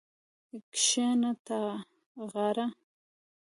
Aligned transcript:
کښېنه 0.77 1.31
تاغاره 1.45 2.65